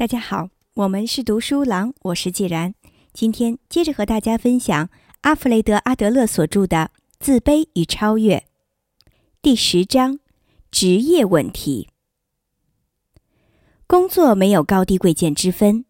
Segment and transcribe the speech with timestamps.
[0.00, 2.72] 大家好，我们是读书郎，我是既然。
[3.12, 4.88] 今天接着和大家分享
[5.20, 8.38] 阿弗雷德·阿德勒所著的《自卑与超越》
[9.42, 10.18] 第十章：
[10.70, 11.90] 职业问题。
[13.86, 15.84] 工作没有高低贵贱之分，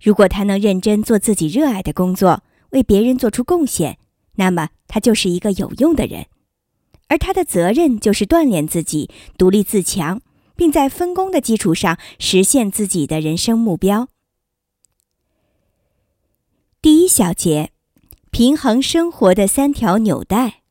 [0.00, 3.98] 如果他能认真做自己热爱的工作，为别人做出贡献，
[4.36, 6.26] 那么他就是一个有用的人。
[7.08, 10.20] 而他的责任就是锻炼自己，独立自强。
[10.56, 14.08] 并在分工的基础上实现自己的人生目标。
[16.82, 17.70] 第一小节，
[18.30, 20.62] 平衡生活的三条纽带：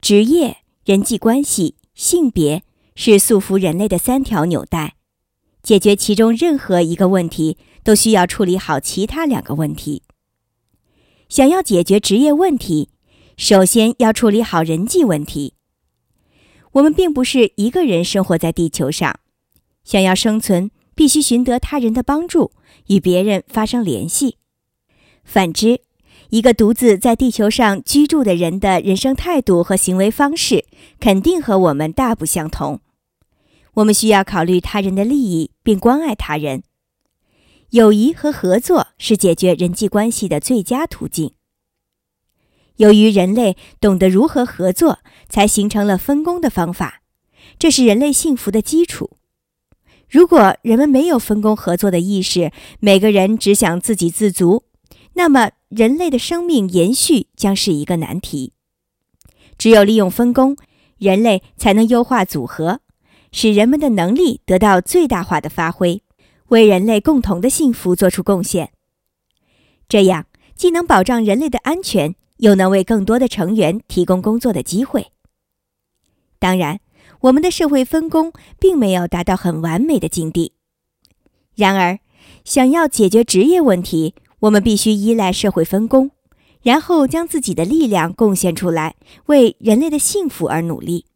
[0.00, 2.62] 职业、人际关系、性别
[2.94, 4.96] 是束缚人类的三条纽带。
[5.62, 10.04] 解决其中任何一个问题，都需要处理好其他两个问题。
[11.28, 12.90] 想要解决职业问题，
[13.36, 15.55] 首先要处理好人际问题。
[16.76, 19.20] 我们并不是一个人生活在地球上，
[19.82, 22.52] 想要生存，必须寻得他人的帮助，
[22.88, 24.36] 与别人发生联系。
[25.24, 25.80] 反之，
[26.28, 30.66] 一个独自在地球上居住的人的人生态度和行为方式，
[31.00, 32.80] 肯定和我们大不相同。
[33.74, 36.62] 我们需要考虑他人的利益，并关爱他人。
[37.70, 41.32] 友谊和合作是解决人际关系的最佳途径。
[42.76, 47.02] 由于人类懂得如何合作，才形成了分工的方法，
[47.58, 49.16] 这是人类幸福的基础。
[50.08, 54.64] 如果人们没有分工合作的意识，每个人只想自给自足，
[55.14, 58.52] 那么人类的生命延续将是一个难题。
[59.58, 60.56] 只有利用分工，
[60.98, 62.80] 人类才能优化组合，
[63.32, 66.02] 使人们的能力得到最大化的发挥，
[66.48, 68.70] 为人类共同的幸福做出贡献。
[69.88, 72.14] 这样既能保障人类的安全。
[72.38, 75.12] 又能为更多的成员提供工作的机会。
[76.38, 76.80] 当然，
[77.20, 80.52] 我们的社会分工并没有达到很完美的境地。
[81.54, 81.98] 然而，
[82.44, 86.10] 想要解决职业问题，我们必须依赖社会分工，
[86.62, 88.96] 然后将自己的力量贡献出来，
[89.26, 91.06] 为人类的幸福而努力。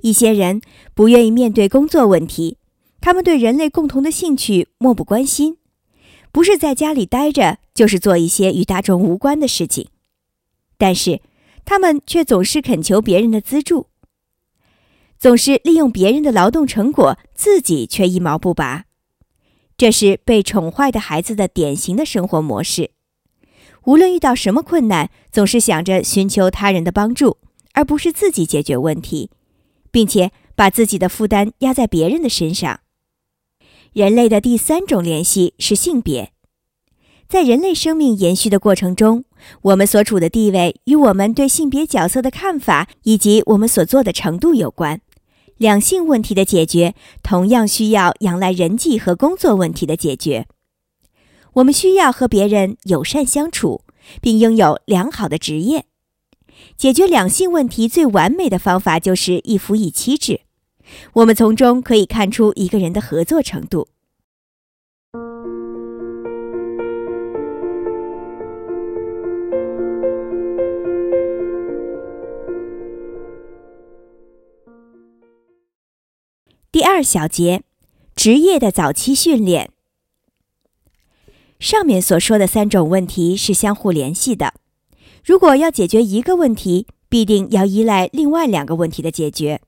[0.00, 0.60] 一些人
[0.94, 2.58] 不愿意面对工作问题，
[3.00, 5.58] 他们对人类共同的兴趣漠不关心，
[6.32, 9.86] 不是在家里待着，就是做一些与大众无关的事情。
[10.82, 11.20] 但是，
[11.64, 13.86] 他们却总是恳求别人的资助，
[15.16, 18.86] 总是利用别人的劳动成果，自己却一毛不拔。
[19.76, 22.90] 这是被宠坏的孩子的典型的生活模式。
[23.84, 27.38] 无论遇到什么困难，总是想着寻求他人的帮助，
[27.74, 29.30] 而不是自己解决问题，
[29.92, 32.80] 并且把自己的负担压在别人的身上。
[33.92, 36.32] 人类的第三种联系是性别。
[37.32, 39.24] 在人类生命延续的过程中，
[39.62, 45.00] 我们所处的地位与我们对性别角色的看法以及我们所做的程度有关。
[45.56, 50.46] 两性问题的解决同样需要仰赖人际和工作问题的解决。
[51.54, 53.80] 我们需要和别人友善相处，
[54.20, 55.86] 并拥有良好的职业。
[56.76, 60.42] 解决两性问题最完美的方法就是一夫一妻制。
[61.14, 63.88] 我们从中可以看出一个人的合作程度。
[76.82, 77.62] 第二小节，
[78.16, 79.70] 职业的早期训练。
[81.60, 84.54] 上面所说的三种问题是相互联系的。
[85.24, 89.60] 如果要解决一个问题，必定要依赖另外两个问题的解决。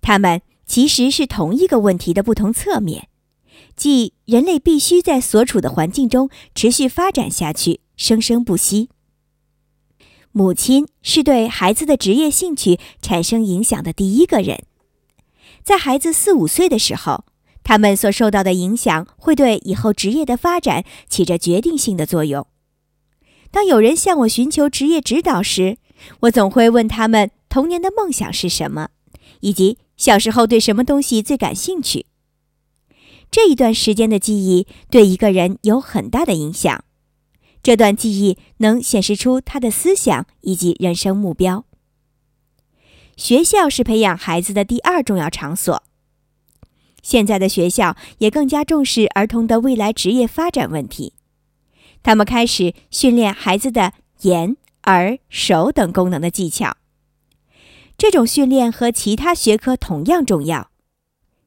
[0.00, 3.08] 它们其实是同一个问题的不同侧面，
[3.76, 8.88] 即人类必须在所处的环境中持续发展下去，生生不息。
[10.32, 14.64] 母亲是对孩子的职业兴趣产生影响的第一个人。
[15.68, 17.26] 在孩子四五岁的时候，
[17.62, 22.46] 他们所受到的影响会对以后职业的发展起着决定性的作用。
[23.50, 25.76] 当有人向我寻求职业指导时，
[26.20, 28.88] 我总会问他们童年的梦想是什么，
[29.40, 32.06] 以及小时候对什么东西最感兴趣。
[33.30, 36.82] 这一段时间的记忆对一个人有很大的影响，
[37.62, 41.66] 这段记忆能显示出他的思想以及人生目标。
[43.18, 45.82] 学校是培养孩子的第二重要场所。
[47.02, 51.14] 现在的学校也更加重视儿童的未来职业发展问题，
[52.04, 56.76] 他们开始训练孩子的眼、耳、手等功能的技巧。
[57.96, 60.70] 这种训练和其他学科同样重要，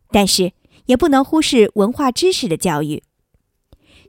[0.09, 0.51] 但是
[0.87, 3.01] 也不能忽视文化知识的教育。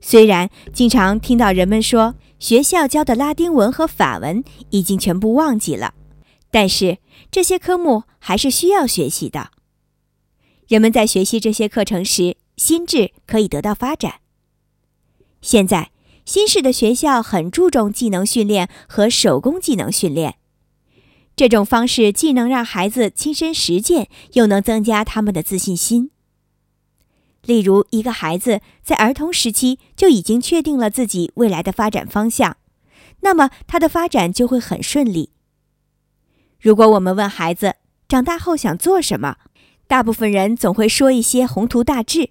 [0.01, 5.95] 虽然经常听到人们说学校教的拉丁文和法文已经全部忘记了。
[6.53, 6.99] 但是
[7.31, 9.51] 这些科目还是需要学习的。
[10.69, 14.21] 人们在学习这些课程时，心智可以得到发展。
[15.41, 15.91] 现在，
[16.25, 20.37] 新式的学校很注重技能训练和手工技能训练，
[21.35, 26.11] 这种方式既能让孩子亲身实践，又能增加他们的自信心。
[27.45, 32.59] 例如，一个孩子在儿童时期就已经确定了自己未来的发展方向，
[33.21, 35.32] 那么他的发展就会很顺利。
[36.63, 37.75] 如果我们问孩子
[38.07, 39.37] 长大后想做什么，
[39.89, 42.31] 大部分人总会说一些宏图大志。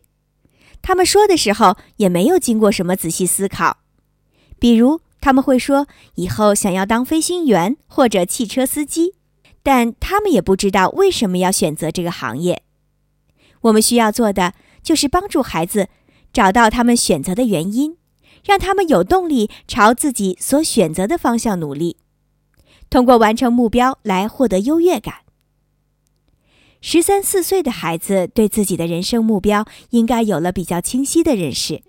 [0.82, 3.80] 他们说的时候也没有经过什么仔细思考，
[4.58, 5.86] 比如他们会说
[6.16, 9.16] 以后想要当飞行员或者汽车司机，
[9.62, 12.64] 但他们也不知道为什么要选择这个行业。
[13.64, 14.54] 我们需要做的。
[14.84, 15.90] 就是帮助孩子
[16.34, 17.98] 找到他们选择的原因，
[18.44, 21.98] 让他们有动力朝自己所选择的方向努力，
[22.92, 25.22] 通过完成目标来获得优越感。
[26.82, 31.84] 十三四岁的孩子对自己的人生目标应该有了比较清晰的认识。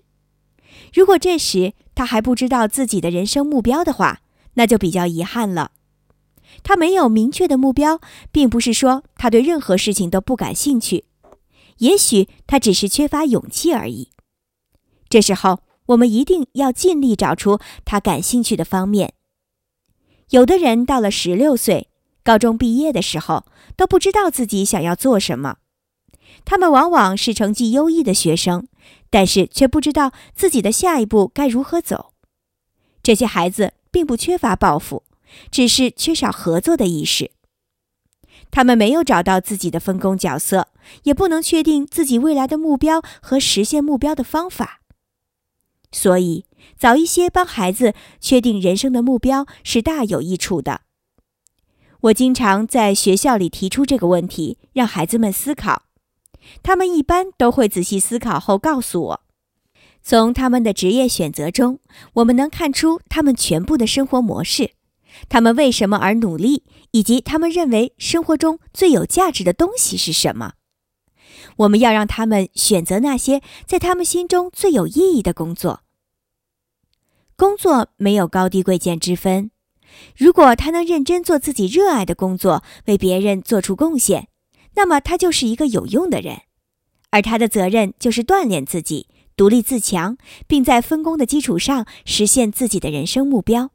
[0.93, 4.21] 如果这时他还不知道自己的人生目标的话，
[4.53, 5.71] 那就比较遗憾了。
[6.63, 7.99] 他没有明确的目标，
[8.31, 11.05] 并不是说他对任何事情都不感兴趣。
[11.79, 14.11] 也许他只是缺乏勇气而已。
[15.09, 19.13] 这时候，我们一定要尽力找出他感兴趣的方面。
[20.33, 21.89] 有的人到了十六岁，
[22.23, 23.45] 高中毕业的时候
[23.77, 25.57] 都不知道自己想要做什么。
[26.43, 28.67] 他们往往是成绩优异的学生，
[29.11, 32.13] 但是却不知道自己的下一步该如何走。
[33.03, 35.03] 这些孩子并不缺乏抱负，
[35.51, 37.29] 只是缺少合作的意识。
[38.49, 40.69] 他们没有找到自己的分工角色，
[41.03, 44.79] 也不能确定自己未来的目标和实现目标的方法。
[45.93, 46.45] 所以，
[46.77, 50.81] 早一些帮孩子确定人生的目标是大有益处的。
[52.01, 55.83] 我经常在学校里提出这个问题，让孩子们思考。
[56.61, 59.21] 他们一般都会仔细思考后告诉我。
[60.01, 61.79] 从他们的职业选择中，
[62.15, 64.71] 我们能看出他们全部的生活模式。
[65.29, 70.55] 他们为什么而努力，以及他们认为生活中最有价值的东西是什么？
[71.57, 75.82] 我们要让他们选择那些在他们心中最有意义的工作。
[77.35, 79.51] 工作没有高低贵贱之分。
[80.17, 84.27] 如果他能认真做自己热爱的工作，为别人做出贡献，
[84.75, 86.41] 那么他就是一个有用的人。
[87.11, 93.69] 而他的责任就是锻炼自己，独立自强，并在分工的基础上实现自己的人生目标。